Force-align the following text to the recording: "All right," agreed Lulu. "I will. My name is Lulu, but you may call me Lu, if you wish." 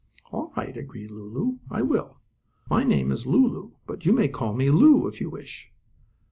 "All 0.31 0.51
right," 0.57 0.75
agreed 0.75 1.11
Lulu. 1.11 1.59
"I 1.69 1.83
will. 1.83 2.17
My 2.71 2.83
name 2.83 3.11
is 3.11 3.27
Lulu, 3.27 3.73
but 3.85 4.03
you 4.03 4.13
may 4.13 4.29
call 4.29 4.55
me 4.55 4.71
Lu, 4.71 5.07
if 5.07 5.21
you 5.21 5.29
wish." 5.29 5.71